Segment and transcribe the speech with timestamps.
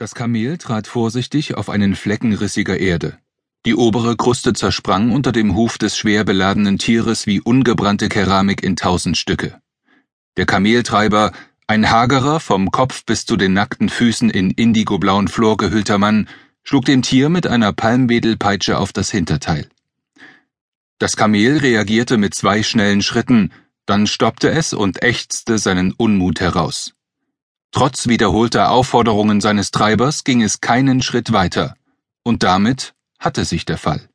[0.00, 3.18] Das Kamel trat vorsichtig auf einen Flecken rissiger Erde.
[3.66, 8.76] Die obere Kruste zersprang unter dem Huf des schwer beladenen Tieres wie ungebrannte Keramik in
[8.76, 9.60] tausend Stücke.
[10.38, 11.32] Der Kameltreiber,
[11.66, 16.30] ein hagerer, vom Kopf bis zu den nackten Füßen in indigoblauen Flor gehüllter Mann,
[16.62, 19.68] schlug dem Tier mit einer Palmwedelpeitsche auf das Hinterteil.
[20.96, 23.52] Das Kamel reagierte mit zwei schnellen Schritten,
[23.84, 26.94] dann stoppte es und ächzte seinen Unmut heraus.
[27.72, 31.76] Trotz wiederholter Aufforderungen seines Treibers ging es keinen Schritt weiter,
[32.24, 34.08] und damit hatte sich der Fall.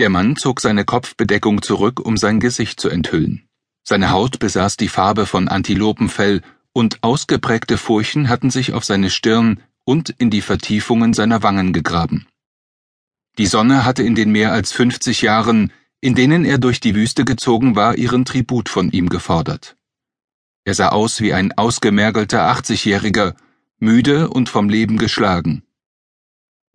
[0.00, 3.48] Der Mann zog seine Kopfbedeckung zurück, um sein Gesicht zu enthüllen.
[3.82, 9.60] Seine Haut besaß die Farbe von Antilopenfell, und ausgeprägte Furchen hatten sich auf seine Stirn
[9.84, 12.26] und in die Vertiefungen seiner Wangen gegraben.
[13.38, 17.24] Die Sonne hatte in den mehr als 50 Jahren, in denen er durch die Wüste
[17.24, 19.76] gezogen war, ihren Tribut von ihm gefordert.
[20.70, 23.34] Er sah aus wie ein ausgemergelter Achtzigjähriger,
[23.80, 25.64] müde und vom Leben geschlagen.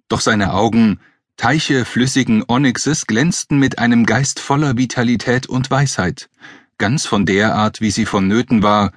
[0.09, 0.99] Doch seine Augen,
[1.37, 6.29] Teiche flüssigen Onyxes, glänzten mit einem Geist voller Vitalität und Weisheit,
[6.77, 8.91] ganz von der Art, wie sie vonnöten war,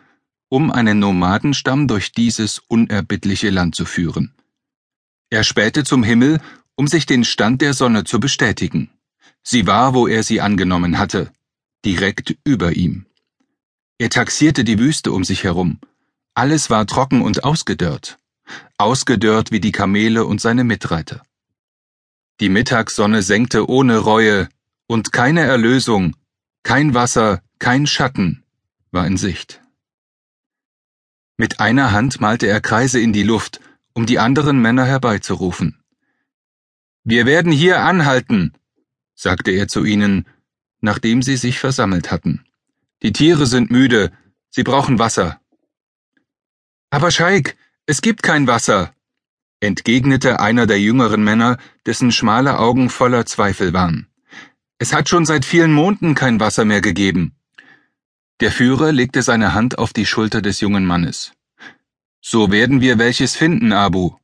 [0.49, 4.35] um einen Nomadenstamm durch dieses unerbittliche Land zu führen.
[5.31, 6.41] Er spähte zum Himmel,
[6.75, 8.91] um sich den Stand der Sonne zu bestätigen.
[9.45, 11.31] Sie war, wo er sie angenommen hatte,
[11.85, 13.08] direkt über ihm.
[13.99, 15.81] Er taxierte die Wüste um sich herum.
[16.35, 18.19] Alles war trocken und ausgedörrt.
[18.77, 21.23] Ausgedörrt wie die Kamele und seine Mitreiter.
[22.41, 24.49] Die Mittagssonne senkte ohne Reue,
[24.87, 26.17] und keine Erlösung,
[26.63, 28.45] kein Wasser, kein Schatten
[28.91, 29.61] war in Sicht.
[31.37, 33.61] Mit einer Hand malte er Kreise in die Luft,
[33.93, 35.83] um die anderen Männer herbeizurufen.
[37.05, 38.55] Wir werden hier anhalten,
[39.15, 40.27] sagte er zu ihnen,
[40.81, 42.48] nachdem sie sich versammelt hatten.
[43.03, 44.13] Die Tiere sind müde,
[44.51, 45.41] sie brauchen Wasser.
[46.91, 48.93] Aber Scheik, es gibt kein Wasser,
[49.61, 54.09] entgegnete einer der jüngeren Männer, dessen schmale Augen voller Zweifel waren.
[54.79, 57.35] Es hat schon seit vielen Monden kein Wasser mehr gegeben.
[58.41, 61.33] Der Führer legte seine Hand auf die Schulter des jungen Mannes.
[62.21, 64.17] So werden wir welches finden, Abu.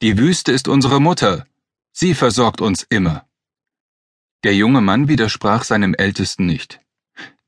[0.00, 1.46] Die Wüste ist unsere Mutter.
[1.92, 3.26] Sie versorgt uns immer.
[4.44, 6.80] Der junge Mann widersprach seinem Ältesten nicht.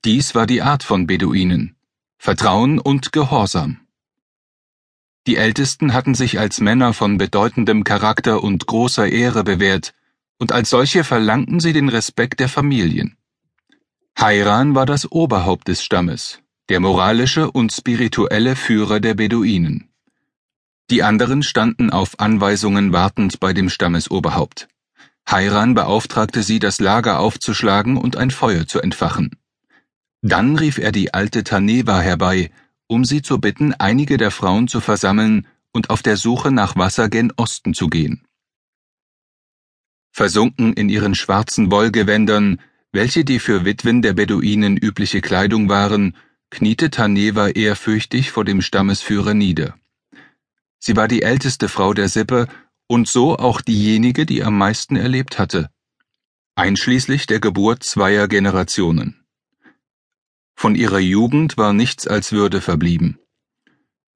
[0.07, 1.77] Dies war die Art von Beduinen.
[2.17, 3.81] Vertrauen und Gehorsam.
[5.27, 9.93] Die Ältesten hatten sich als Männer von bedeutendem Charakter und großer Ehre bewährt,
[10.39, 13.19] und als solche verlangten sie den Respekt der Familien.
[14.19, 16.41] Hairan war das Oberhaupt des Stammes,
[16.71, 19.91] der moralische und spirituelle Führer der Beduinen.
[20.89, 24.67] Die anderen standen auf Anweisungen wartend bei dem Stammesoberhaupt.
[25.29, 29.37] Hairan beauftragte sie, das Lager aufzuschlagen und ein Feuer zu entfachen.
[30.23, 32.51] Dann rief er die alte Taneva herbei,
[32.87, 37.09] um sie zu bitten, einige der Frauen zu versammeln und auf der Suche nach Wasser
[37.09, 38.27] gen Osten zu gehen.
[40.13, 42.61] Versunken in ihren schwarzen Wollgewändern,
[42.93, 46.17] welche die für Witwen der Beduinen übliche Kleidung waren,
[46.51, 49.79] kniete Taneva ehrfürchtig vor dem Stammesführer nieder.
[50.81, 52.49] Sie war die älteste Frau der Sippe
[52.89, 55.71] und so auch diejenige, die am meisten erlebt hatte,
[56.57, 59.20] einschließlich der Geburt zweier Generationen.
[60.63, 63.19] Von ihrer Jugend war nichts als Würde verblieben.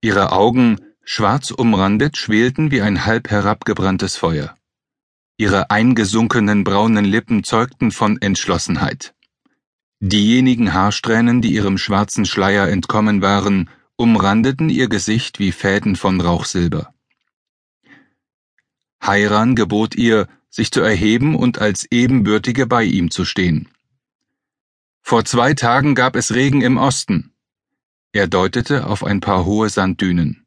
[0.03, 4.55] Ihre Augen, schwarz umrandet, schwelten wie ein halb herabgebranntes Feuer.
[5.39, 9.15] Ihre eingesunkenen braunen Lippen zeugten von Entschlossenheit.
[10.01, 16.93] Diejenigen Haarsträhnen, die ihrem schwarzen Schleier entkommen waren, umrandeten ihr Gesicht wie Fäden von Rauchsilber.
[19.03, 23.71] Heiran gebot ihr, sich zu erheben und als Ebenbürtige bei ihm zu stehen.
[25.07, 27.35] Vor zwei Tagen gab es Regen im Osten.
[28.13, 30.47] Er deutete auf ein paar hohe Sanddünen.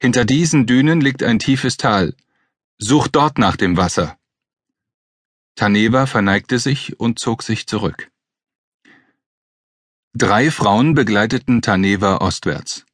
[0.00, 2.14] Hinter diesen Dünen liegt ein tiefes Tal.
[2.78, 4.16] Such dort nach dem Wasser.
[5.56, 8.12] Taneva verneigte sich und zog sich zurück.
[10.14, 12.86] Drei Frauen begleiteten Taneva ostwärts.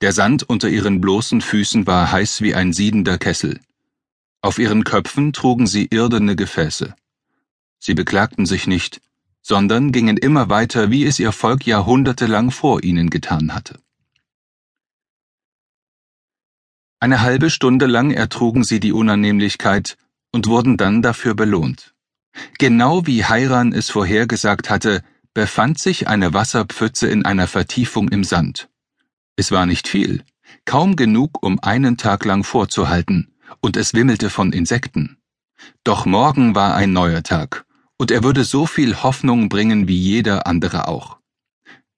[0.00, 3.58] Der Sand unter ihren bloßen Füßen war heiß wie ein siedender Kessel.
[4.42, 6.94] Auf ihren Köpfen trugen sie irdene Gefäße.
[7.80, 9.00] Sie beklagten sich nicht,
[9.48, 13.78] sondern gingen immer weiter, wie es ihr Volk jahrhundertelang vor ihnen getan hatte.
[16.98, 19.98] Eine halbe Stunde lang ertrugen sie die Unannehmlichkeit
[20.32, 21.94] und wurden dann dafür belohnt.
[22.58, 28.68] Genau wie Heiran es vorhergesagt hatte, befand sich eine Wasserpfütze in einer Vertiefung im Sand.
[29.36, 30.24] Es war nicht viel,
[30.64, 35.18] kaum genug, um einen Tag lang vorzuhalten, und es wimmelte von Insekten.
[35.84, 37.65] Doch morgen war ein neuer Tag,
[37.98, 41.18] und er würde so viel Hoffnung bringen wie jeder andere auch.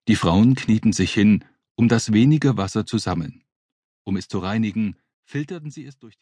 [0.07, 3.43] Die Frauen knieten sich hin, um das wenige Wasser zu sammeln.
[4.05, 6.17] Um es zu reinigen, filterten sie es durch